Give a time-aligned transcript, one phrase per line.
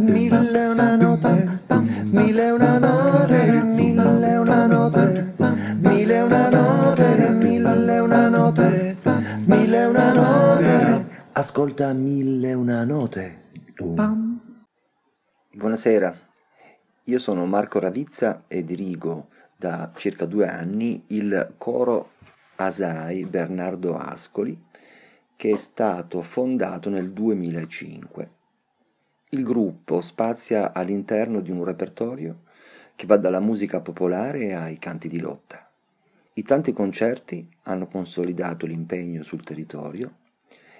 [0.00, 1.48] Mille una note,
[2.12, 5.34] mille una note, mille una note,
[5.80, 8.96] mille una note, mille una note,
[9.46, 11.06] mille una note.
[11.32, 14.27] Ascolta mille una note.
[15.58, 16.16] Buonasera,
[17.02, 22.10] io sono Marco Ravizza e dirigo da circa due anni il coro
[22.54, 24.56] Asai Bernardo Ascoli
[25.34, 28.30] che è stato fondato nel 2005.
[29.30, 32.42] Il gruppo spazia all'interno di un repertorio
[32.94, 35.68] che va dalla musica popolare ai canti di lotta.
[36.34, 40.18] I tanti concerti hanno consolidato l'impegno sul territorio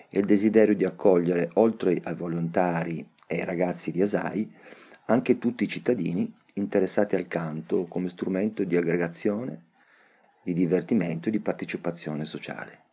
[0.09, 4.51] e il desiderio di accogliere, oltre ai volontari e ai ragazzi di Asai,
[5.05, 9.67] anche tutti i cittadini interessati al canto come strumento di aggregazione,
[10.43, 12.87] di divertimento e di partecipazione sociale.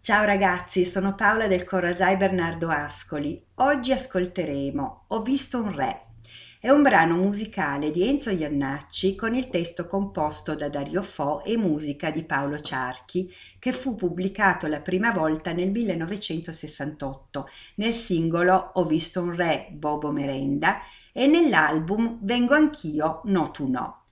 [0.00, 3.40] Ciao ragazzi, sono Paola del Corasai Bernardo Ascoli.
[3.56, 6.11] Oggi ascolteremo Ho visto un re.
[6.64, 11.56] È un brano musicale di Enzo Iannacci con il testo composto da Dario Fo e
[11.56, 18.84] musica di Paolo Ciarchi, che fu pubblicato la prima volta nel 1968 nel singolo Ho
[18.84, 24.04] visto un re Bobo Merenda e nell'album Vengo anch'io, no tu no.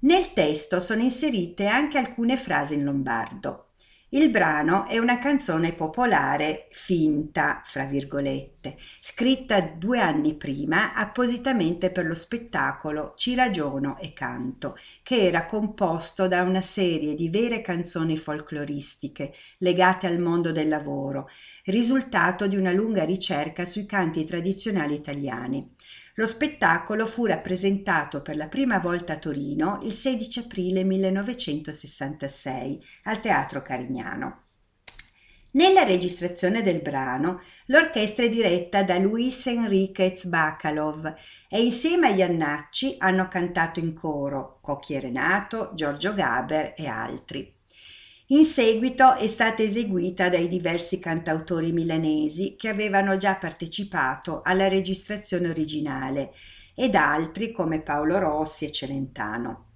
[0.00, 3.68] Nel testo sono inserite anche alcune frasi in lombardo.
[4.14, 12.04] Il brano è una canzone popolare finta, fra virgolette, scritta due anni prima appositamente per
[12.04, 18.18] lo spettacolo Ci ragiono e canto, che era composto da una serie di vere canzoni
[18.18, 21.30] folcloristiche legate al mondo del lavoro,
[21.64, 25.74] risultato di una lunga ricerca sui canti tradizionali italiani.
[26.16, 33.20] Lo spettacolo fu rappresentato per la prima volta a Torino il 16 aprile 1966 al
[33.20, 34.40] Teatro Carignano.
[35.52, 41.14] Nella registrazione del brano l'orchestra è diretta da Luis Enriquez Bacalov
[41.48, 47.60] e insieme agli Annacci hanno cantato in coro Cocchi Renato, Giorgio Gaber e altri.
[48.26, 55.48] In seguito è stata eseguita dai diversi cantautori milanesi che avevano già partecipato alla registrazione
[55.48, 56.32] originale
[56.74, 59.66] ed altri come Paolo Rossi e Celentano.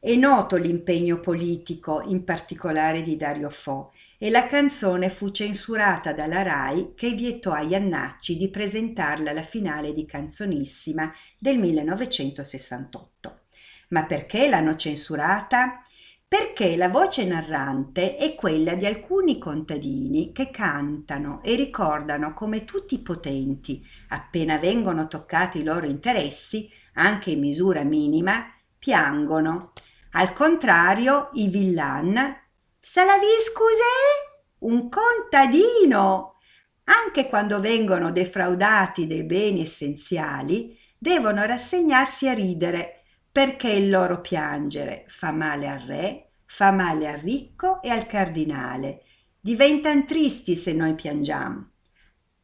[0.00, 6.42] È noto l'impegno politico, in particolare di Dario Fo, e la canzone fu censurata dalla
[6.42, 13.40] RAI che vietò a Iannacci di presentarla alla finale di Canzonissima del 1968.
[13.88, 15.82] Ma perché l'hanno censurata?
[16.28, 22.96] Perché la voce narrante è quella di alcuni contadini che cantano e ricordano come tutti
[22.96, 28.44] i potenti, appena vengono toccati i loro interessi, anche in misura minima,
[28.78, 29.72] piangono.
[30.12, 32.36] Al contrario, i villan
[32.78, 34.66] Salavi scusè?
[34.66, 36.36] Un contadino!
[36.84, 42.97] Anche quando vengono defraudati dei beni essenziali, devono rassegnarsi a ridere
[43.30, 49.02] perché il loro piangere fa male al re, fa male al ricco e al cardinale.
[49.40, 51.70] Diventan tristi se noi piangiamo.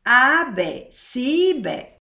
[0.03, 1.97] Ah beh, sì beh.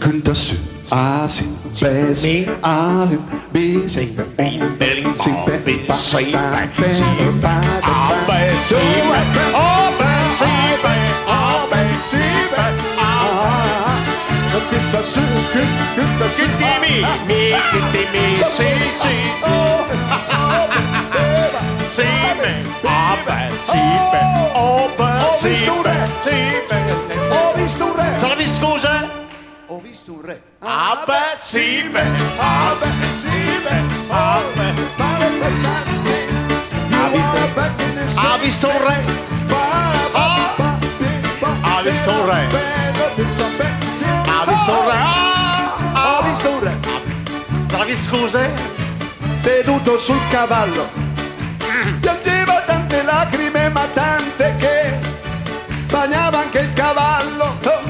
[0.00, 0.56] Kundasu,
[0.90, 1.46] asi,
[1.80, 5.86] besi, ahim, bisi, bim, belim, bim, bim, bim,
[10.38, 11.08] bim,
[16.36, 19.44] Kittimi, mi, kittimi, sì, sì, sì.
[21.90, 22.04] Sì,
[22.40, 23.82] beh, ah beh, sì,
[24.12, 26.36] beh, oh beh, sì, beh, sì,
[26.68, 27.16] beh.
[27.30, 28.18] Ho visto un re!
[28.18, 29.08] Salvi scusa?
[29.66, 30.42] Ho visto un re!
[38.14, 39.37] Ha visto un re?
[41.88, 42.46] Ah, ha visto un re?
[44.26, 44.94] Ha visto un re?
[45.94, 46.76] Ah, Ho visto un re
[47.70, 48.50] Salvi scuse?
[49.40, 50.86] seduto sul cavallo.
[52.00, 54.98] Piangeva tante lacrime, ma tante che
[55.86, 57.56] bagnava anche il cavallo.
[57.64, 57.80] Oh,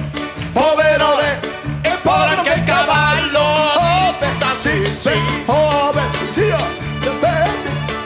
[0.53, 1.41] povero re,
[1.83, 3.41] E poi anche il cavallo!
[3.41, 4.29] Oh, beh,
[4.63, 6.01] sì, sì, oh, beh,
[6.35, 6.67] sì, oh,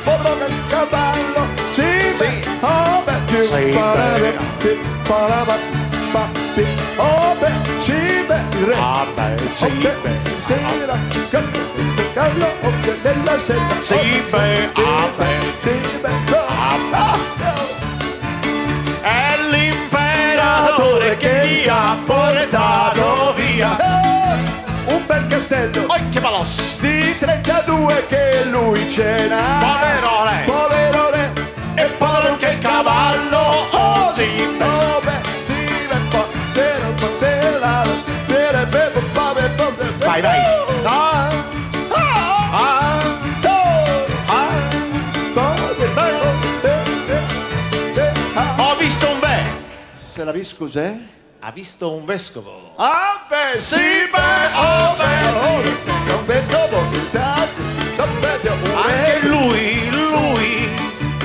[0.05, 1.47] povero il cavallo.
[1.73, 2.49] Sì, Sì.
[2.61, 3.45] oh, beh,
[4.61, 5.55] Sì, parava,
[6.97, 8.75] oh, beh, sì, beh.
[8.79, 10.19] Ah beh, sì, beh, beh.
[10.47, 10.55] sì,
[10.87, 10.99] ra-
[11.31, 11.71] che-
[12.15, 13.77] Carlo occhio della sella.
[13.81, 15.41] Sì, beh, ah, beh.
[15.63, 17.17] Sì, beh, ah,
[19.01, 23.77] È l'imperatore che gli ha portato via.
[23.79, 25.87] Eh, Un bel castello
[26.21, 26.77] balos!
[26.81, 29.41] di 32 che lui cena.
[29.61, 30.43] Povero re.
[30.45, 31.02] Povero
[50.23, 50.97] Se la vi scusè?
[51.41, 52.75] Ha visto un vescovo.
[52.77, 57.45] Ah, beh, Sì, beh, oh, beh, oh, un vescovo che sa,
[58.77, 60.69] Anche lui, lui,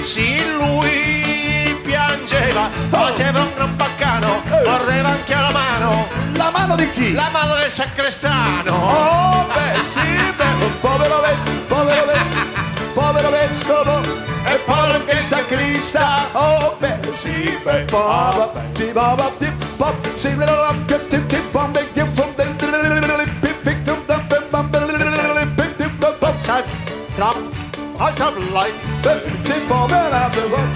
[0.02, 7.14] sì, lui piangeva, faceva un gran baccano, mordeva anche la mano, La mano di chi?
[7.14, 8.74] la mano del sacrestano.
[8.74, 14.17] Oh, beh, sì, beh, povero vescovo, povero vescovo, povero vescovo,
[14.90, 16.28] e anche il sacrista.
[16.34, 21.42] Oh, beh, sì, beh, baba, ti baba, ti pop, sì, la la la, ti ti
[21.52, 22.46] pom, beh, ti pom, beh,
[23.42, 26.64] pi pi tum tum beh, bam, beh, pi pi pom pom, Sai,
[27.16, 27.54] Trump,
[28.00, 28.74] I shall like.
[29.04, 30.68] beh, ti pom, beh, la, beh, bom.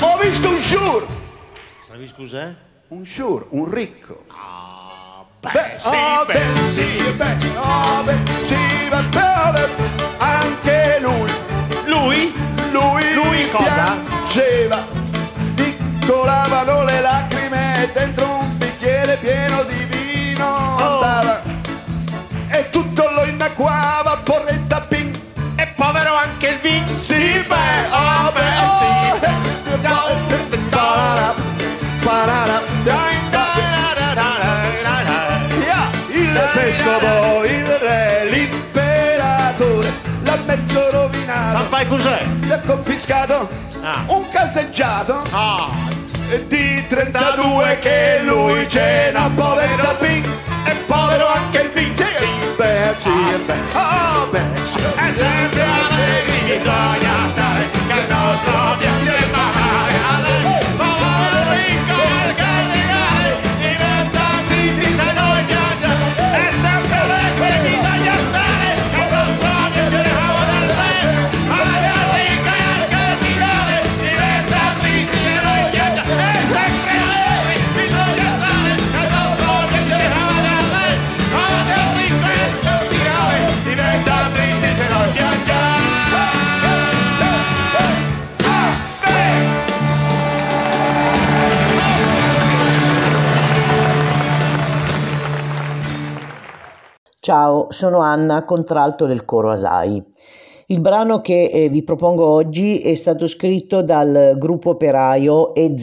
[0.00, 1.06] Ho visto un sciur,
[1.86, 2.54] Sapevi scusa?
[2.88, 4.24] un sciur, un ricco.
[4.28, 6.40] Ah, beh, sì, oh, beh.
[6.72, 8.16] sì, beh, oh, beh,
[8.46, 9.68] sì, beh,
[10.18, 11.30] anche lui.
[11.86, 12.47] Lui?
[13.38, 13.96] Lui cosa?
[14.04, 14.84] piangeva,
[15.54, 20.44] piccolavano le lacrime dentro un bicchiere pieno di vino
[20.80, 21.00] Oh.
[21.02, 21.40] andava
[22.50, 25.16] e tutto lo innacquava porretta ping
[25.56, 26.98] E povero anche il vin.
[26.98, 30.58] sì beh oh beh Beh, oh, sì.
[30.70, 31.34] parara,
[32.02, 32.60] parara,
[36.10, 39.92] il vescovo il re l'imperatore
[40.22, 40.87] l'ha mezzo
[41.68, 42.24] fai cos'è?
[42.40, 43.48] gli ha confiscato
[43.82, 44.04] Ah.
[44.08, 45.68] un caseggiato Ah,
[46.48, 50.26] di 32 che lui cena povero Pink
[50.64, 52.26] e povero anche il Pink sì,
[52.56, 53.54] beh sì beh.
[53.78, 54.40] Oh beh
[54.72, 54.78] sì.
[54.78, 59.28] È sempre allegri, bisogna stare, che il nostro viaggio è
[97.28, 100.02] Ciao, sono Anna, contralto del coro Asai.
[100.68, 105.74] Il brano che eh, vi propongo oggi è stato scritto dal gruppo operaio E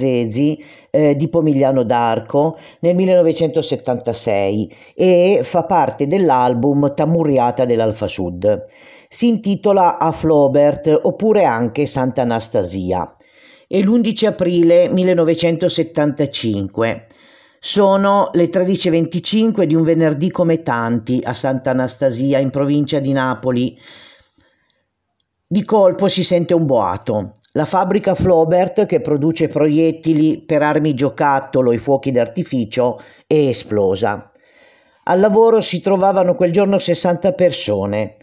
[0.89, 8.63] eh, di Pomigliano d'Arco nel 1976 e fa parte dell'album Tamurriata dell'Alfa Sud.
[9.07, 13.15] Si intitola A Flaubert oppure anche Santa Anastasia.
[13.67, 17.05] È l'11 aprile 1975.
[17.67, 23.75] Sono le 13.25 di un venerdì come tanti a Santa Anastasia in provincia di Napoli.
[25.47, 27.31] Di colpo si sente un boato.
[27.53, 34.31] La fabbrica Flaubert, che produce proiettili per armi giocattolo e fuochi d'artificio, è esplosa.
[35.05, 38.17] Al lavoro si trovavano quel giorno 60 persone.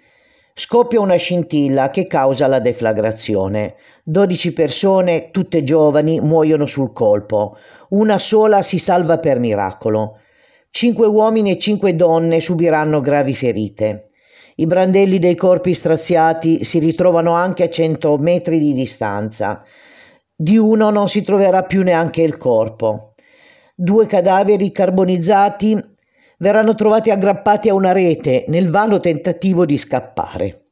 [0.54, 3.76] Scoppia una scintilla che causa la deflagrazione.
[4.04, 7.56] 12 persone, tutte giovani, muoiono sul colpo.
[7.90, 10.18] Una sola si salva per miracolo.
[10.70, 14.10] Cinque uomini e cinque donne subiranno gravi ferite.
[14.56, 19.62] I brandelli dei corpi straziati si ritrovano anche a 100 metri di distanza.
[20.34, 23.14] Di uno non si troverà più neanche il corpo.
[23.74, 25.91] Due cadaveri carbonizzati
[26.42, 30.64] verranno trovati aggrappati a una rete nel vano tentativo di scappare.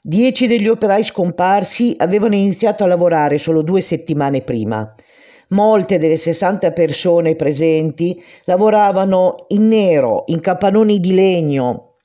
[0.00, 4.94] Dieci degli operai scomparsi avevano iniziato a lavorare solo due settimane prima.
[5.50, 11.96] Molte delle 60 persone presenti lavoravano in nero, in capannoni di legno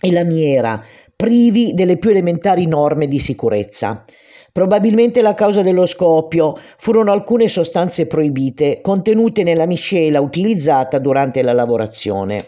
[0.00, 0.82] e lamiera,
[1.14, 4.04] privi delle più elementari norme di sicurezza.
[4.52, 11.52] Probabilmente la causa dello scoppio furono alcune sostanze proibite contenute nella miscela utilizzata durante la
[11.52, 12.46] lavorazione.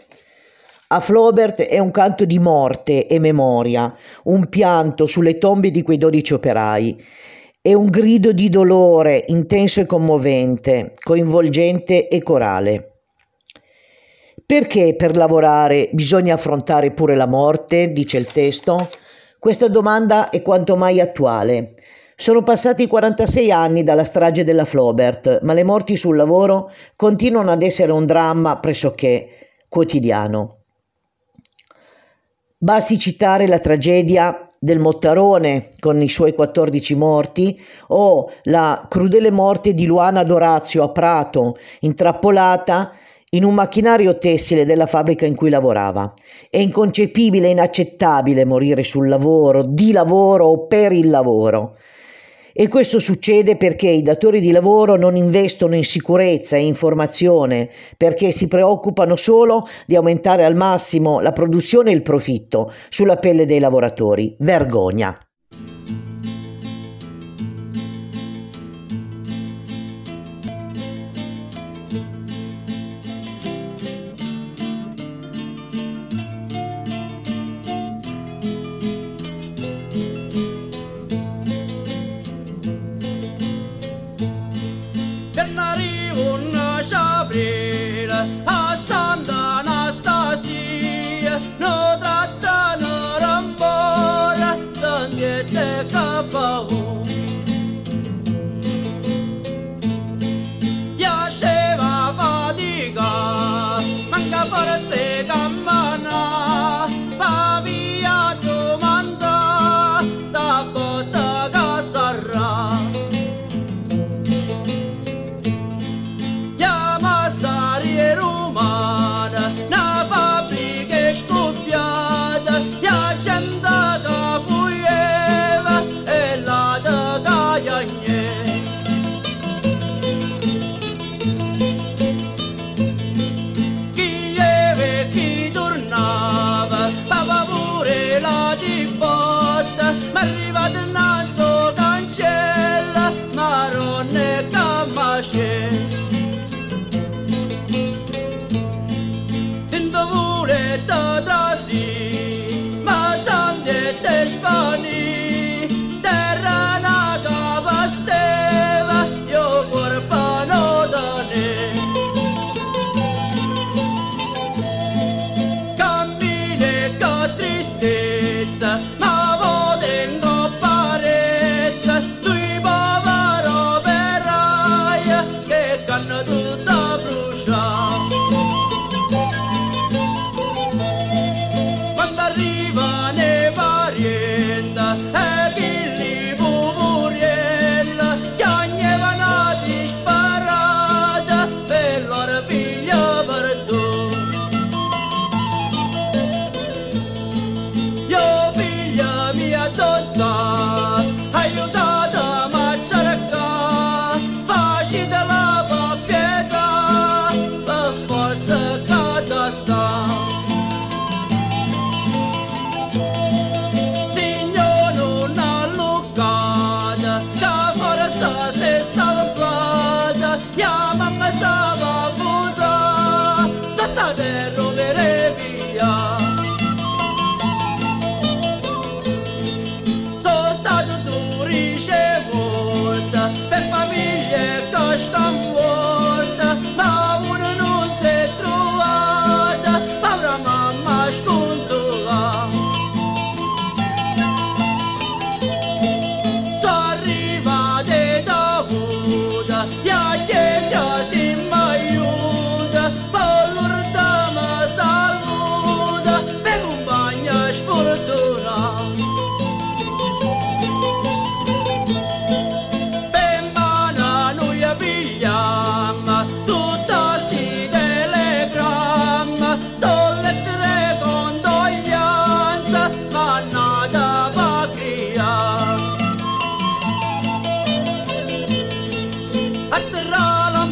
[0.88, 3.94] A Flaubert è un canto di morte e memoria,
[4.25, 7.02] un pianto sulle tombe di quei dodici operai.
[7.62, 12.88] È un grido di dolore intenso e commovente, coinvolgente e corale.
[14.44, 18.90] Perché per lavorare bisogna affrontare pure la morte, dice il testo?
[19.38, 21.75] Questa domanda è quanto mai attuale.
[22.14, 27.62] Sono passati 46 anni dalla strage della Flaubert, ma le morti sul lavoro continuano ad
[27.62, 29.28] essere un dramma pressoché
[29.69, 30.59] quotidiano.
[32.59, 39.75] Basti citare la tragedia del Mottarone con i suoi 14 morti o la crudele morte
[39.75, 42.92] di Luana Dorazio a Prato, intrappolata
[43.31, 46.12] in un macchinario tessile della fabbrica in cui lavorava.
[46.49, 51.78] È inconcepibile, inaccettabile morire sul lavoro, di lavoro o per il lavoro.
[52.54, 58.30] E questo succede perché i datori di lavoro non investono in sicurezza e informazione, perché
[58.30, 63.59] si preoccupano solo di aumentare al massimo la produzione e il profitto sulla pelle dei
[63.59, 64.37] lavoratori.
[64.38, 65.16] Vergogna.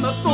[0.02, 0.29] I'm a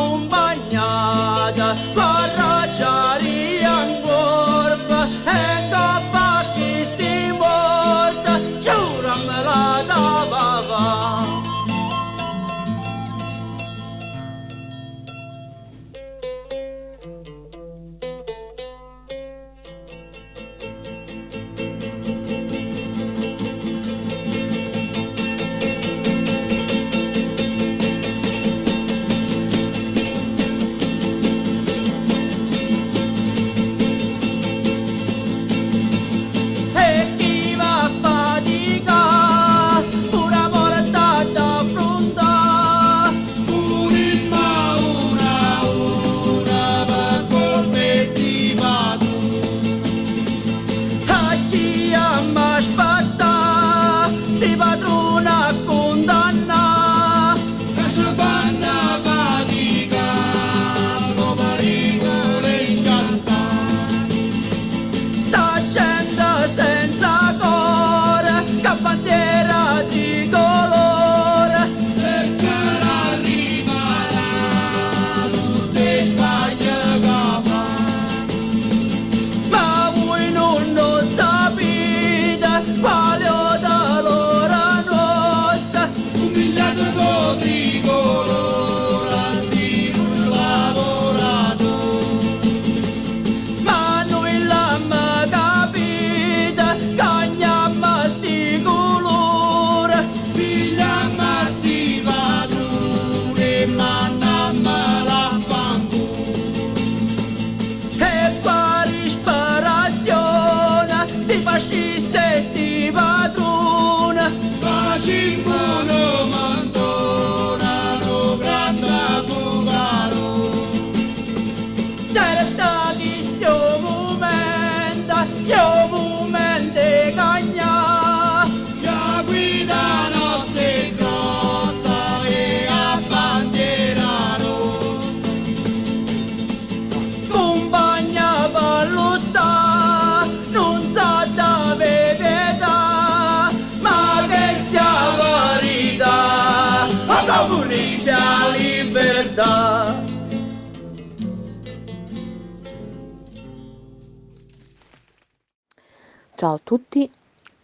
[156.36, 157.10] Ciao a tutti,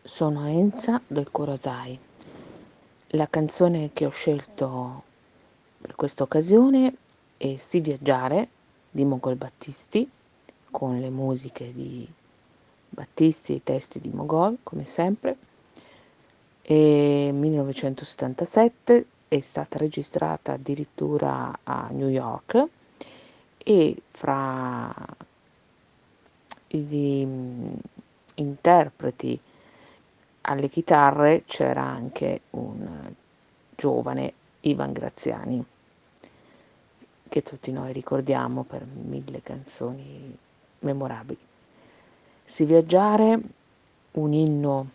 [0.02, 1.98] sono Enza del Corosai.
[3.08, 5.02] La canzone che ho scelto
[5.78, 6.94] per questa occasione
[7.36, 8.48] è Si viaggiare
[8.90, 10.10] di Mogol Battisti,
[10.70, 12.10] con le musiche di
[12.88, 15.36] Battisti e i testi di Mogol, come sempre.
[16.62, 22.64] E 1977 è stata registrata addirittura a New York
[23.58, 24.94] e fra
[26.74, 27.74] mm,
[28.34, 29.38] interpreti
[30.42, 33.12] alle chitarre c'era anche un
[33.76, 35.64] giovane Ivan Graziani
[37.28, 40.36] che tutti noi ricordiamo per mille canzoni
[40.80, 41.38] memorabili.
[42.44, 43.40] Si viaggiare,
[44.12, 44.90] un inno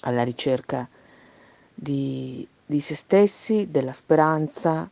[0.00, 0.88] alla ricerca
[1.74, 4.88] di, di se stessi, della speranza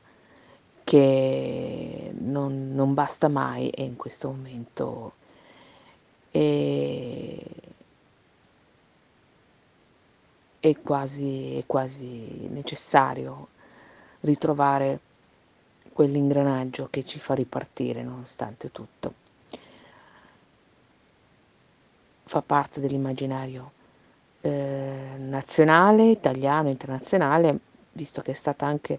[0.84, 5.12] che non, non basta mai e in questo momento
[6.32, 7.36] è,
[10.60, 13.48] è quasi, è quasi necessario
[14.20, 14.98] ritrovare
[15.92, 19.14] quell'ingranaggio che ci fa ripartire nonostante tutto.
[22.24, 23.72] Fa parte dell'immaginario
[24.40, 27.58] eh, nazionale, italiano, internazionale,
[27.92, 28.98] visto che è stata anche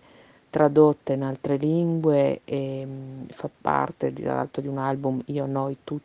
[0.50, 5.78] tradotta in altre lingue e mh, fa parte tra l'altro di un album Io, noi,
[5.84, 6.00] tu,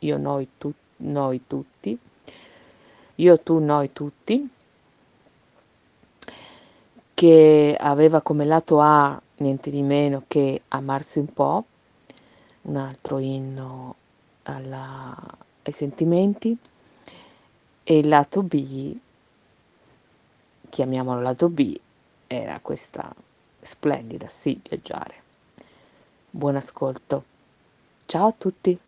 [0.00, 1.98] io noi, tu, noi tutti,
[3.16, 4.48] Io, tu, noi, tutti,
[7.14, 11.64] che aveva come lato A niente di meno che Amarsi un po',
[12.62, 13.94] un altro inno
[14.42, 15.16] alla,
[15.62, 16.56] ai sentimenti,
[17.84, 18.96] e il lato B,
[20.68, 21.78] chiamiamolo lato B,
[22.26, 23.14] era questa
[23.60, 25.22] splendida Sì viaggiare.
[26.28, 27.24] Buon ascolto.
[28.04, 28.78] Ciao a tutti.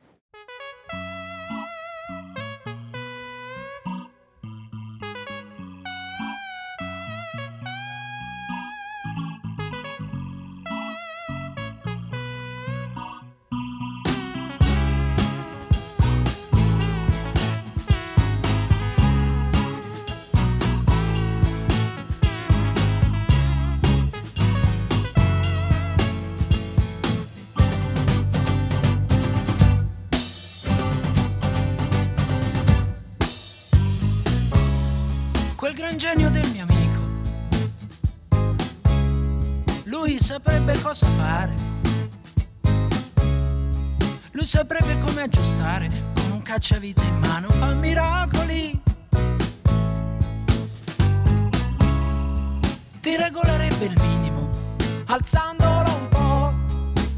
[55.38, 56.52] Alzandolo un po'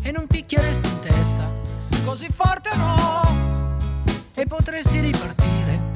[0.03, 1.53] e non picchieresti in testa,
[2.05, 3.77] così forte no,
[4.35, 5.89] e potresti ripartire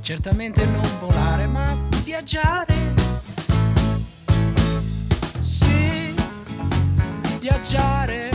[0.00, 2.94] certamente non volare ma viaggiare.
[5.42, 6.14] Sì,
[7.40, 8.25] viaggiare,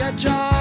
[0.00, 0.59] your job.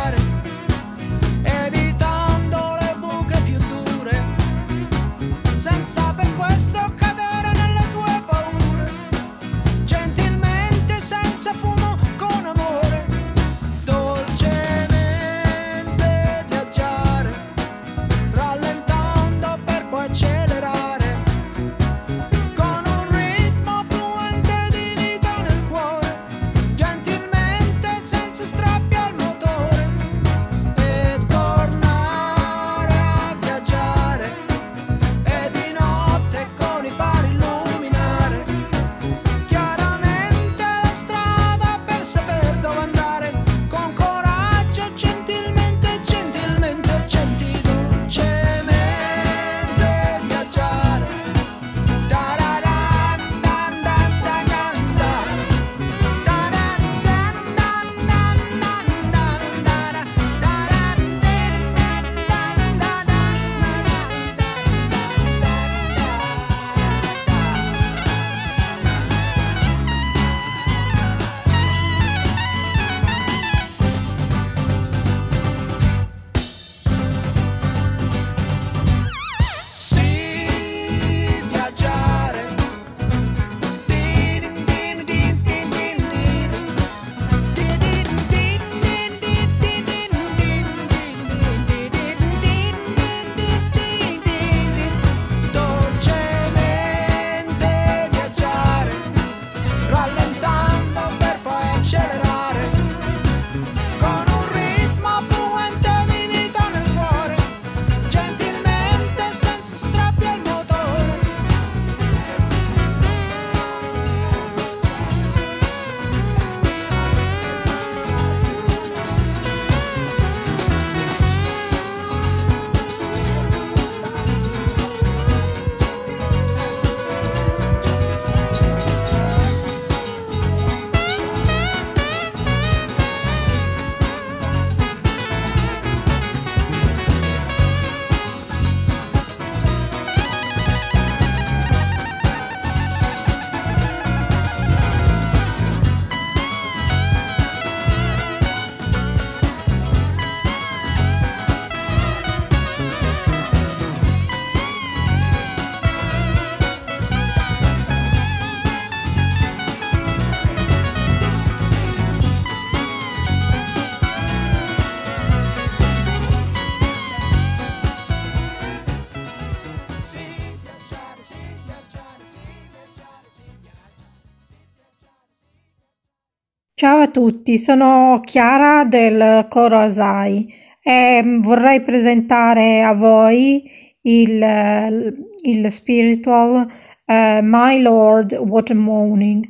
[176.79, 180.47] Ciao a tutti, sono Chiara del coro Asai
[180.81, 183.69] e vorrei presentare a voi
[184.03, 185.13] il,
[185.43, 186.65] il spiritual
[187.03, 189.45] eh, My Lord What a Morning,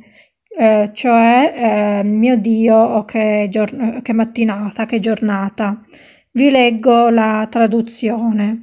[0.58, 5.80] eh, cioè eh, mio Dio oh, che, giorn- che mattinata, che giornata.
[6.32, 8.58] Vi leggo la traduzione.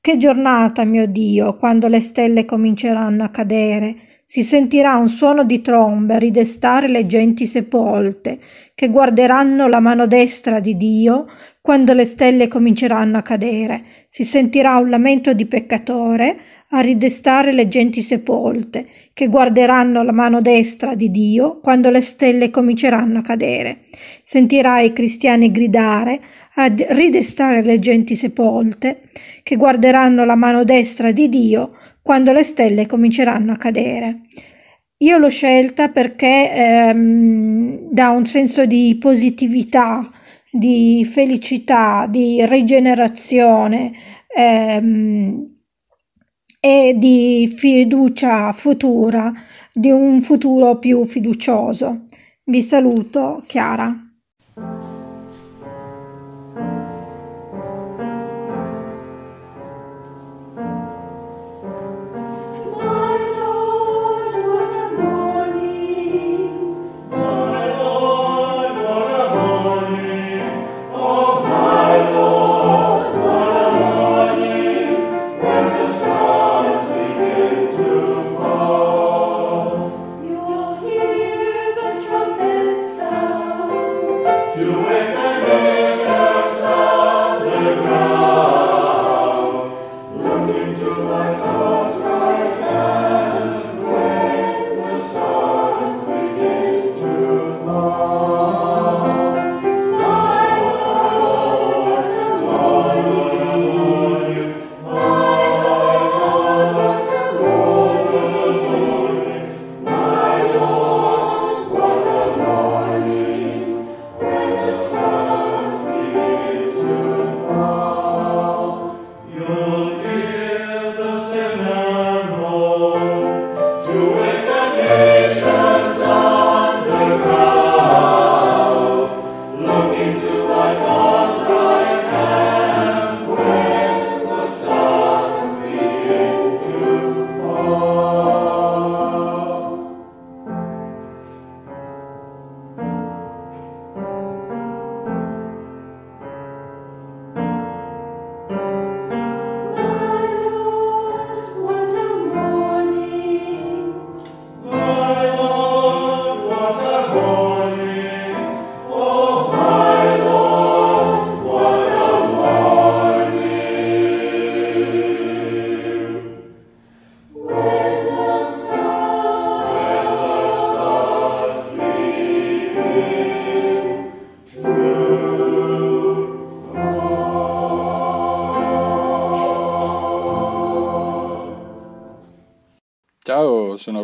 [0.00, 4.09] Che giornata, mio Dio, quando le stelle cominceranno a cadere.
[4.30, 8.38] Si sentirà un suono di trombe a ridestare le genti sepolte,
[8.76, 11.26] che guarderanno la mano destra di Dio
[11.60, 13.82] quando le stelle cominceranno a cadere.
[14.08, 16.38] Si sentirà un lamento di peccatore
[16.68, 22.50] a ridestare le genti sepolte, che guarderanno la mano destra di Dio quando le stelle
[22.50, 23.86] cominceranno a cadere.
[24.22, 26.20] Sentirai i cristiani gridare
[26.54, 29.10] a ridestare le genti sepolte,
[29.42, 31.72] che guarderanno la mano destra di Dio
[32.10, 34.22] quando le stelle cominceranno a cadere.
[35.04, 40.10] Io l'ho scelta perché ehm, dà un senso di positività,
[40.50, 43.92] di felicità, di rigenerazione
[44.26, 45.56] ehm,
[46.58, 49.32] e di fiducia futura,
[49.72, 52.06] di un futuro più fiducioso.
[52.42, 53.96] Vi saluto, Chiara.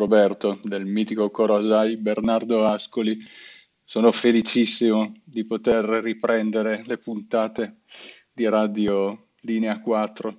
[0.07, 3.19] Roberto del mitico coro Asai Bernardo Ascoli.
[3.83, 7.79] Sono felicissimo di poter riprendere le puntate
[8.33, 10.39] di Radio Linea 4.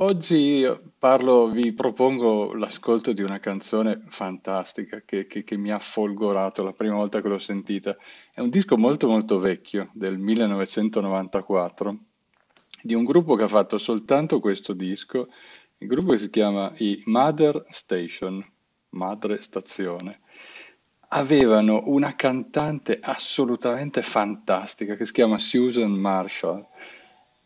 [0.00, 0.66] Oggi
[0.98, 6.72] parlo, vi propongo l'ascolto di una canzone fantastica che, che- che mi ha folgorato la
[6.72, 7.96] prima volta che l'ho sentita.
[8.34, 11.98] È un disco molto molto vecchio, del 1994,
[12.82, 15.28] di un gruppo che ha fatto soltanto questo disco.
[15.80, 18.44] Il gruppo si chiama i Mother Station,
[18.90, 20.18] Madre Stazione.
[21.10, 26.66] Avevano una cantante assolutamente fantastica che si chiama Susan Marshall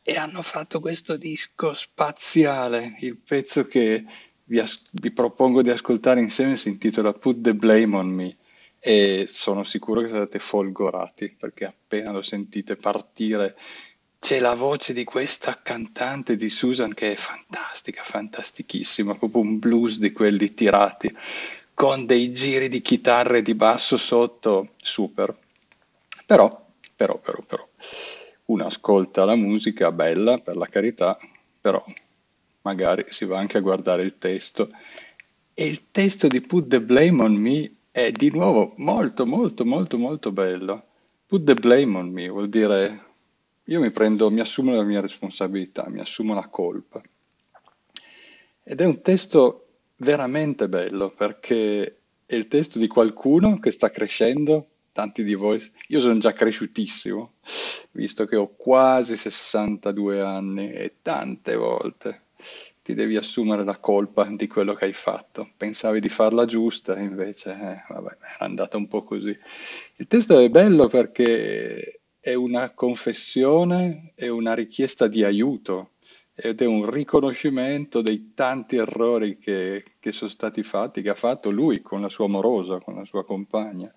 [0.03, 2.97] e hanno fatto questo disco spaziale.
[3.01, 4.03] Il pezzo che
[4.45, 8.37] vi, as- vi propongo di ascoltare insieme si intitola Put the Blame on Me
[8.79, 13.57] e sono sicuro che sarete folgorati perché appena lo sentite partire
[14.23, 19.99] c'è la voce di questa cantante di Susan che è fantastica, fantastichissima, proprio un blues
[19.99, 21.13] di quelli tirati
[21.75, 25.37] con dei giri di chitarra e di basso sotto, super.
[26.25, 27.69] Però, però, però, però,
[28.45, 31.19] uno ascolta la musica bella, per la carità,
[31.61, 31.85] però
[32.61, 34.71] magari si va anche a guardare il testo.
[35.53, 39.99] E il testo di Put the Blame on Me è di nuovo molto, molto, molto,
[39.99, 40.85] molto bello.
[41.27, 43.11] Put the blame on me vuol dire
[43.65, 47.01] io mi prendo, mi assumo la mia responsabilità, mi assumo la colpa.
[48.65, 54.67] Ed è un testo veramente bello perché è il testo di qualcuno che sta crescendo,
[54.93, 57.35] tanti di voi, io sono già cresciutissimo,
[57.93, 62.23] visto che ho quasi 62 anni e tante volte
[62.83, 65.51] ti devi assumere la colpa di quello che hai fatto.
[65.57, 69.37] Pensavi di farla giusta, invece, eh, vabbè, era andata un po' così.
[69.97, 75.95] Il testo è bello perché è una confessione, è una richiesta di aiuto
[76.33, 81.51] ed è un riconoscimento dei tanti errori che, che sono stati fatti, che ha fatto
[81.51, 83.93] lui con la sua amorosa, con la sua compagna.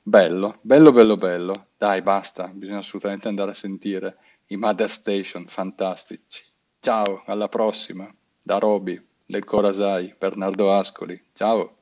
[0.00, 1.66] Bello, bello, bello, bello.
[1.76, 6.42] Dai, basta, bisogna assolutamente andare a sentire i Mother Station, fantastici.
[6.80, 8.10] Ciao, alla prossima.
[8.40, 11.22] Da Roby, del Corasai, Bernardo Ascoli.
[11.34, 11.76] Ciao.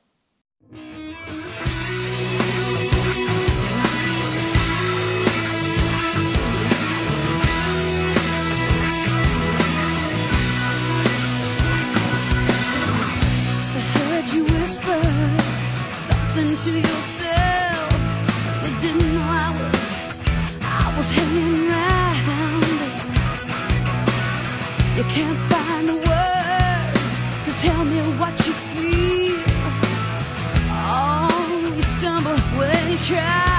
[16.55, 17.93] To yourself.
[18.63, 19.81] You didn't know I was,
[20.61, 21.63] I was hanging.
[24.95, 27.05] You can't find the words
[27.45, 29.41] to tell me what you feel.
[30.69, 33.52] Oh, you stumble when you try.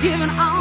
[0.00, 0.57] giving all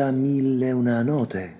[0.00, 1.59] da mille una note.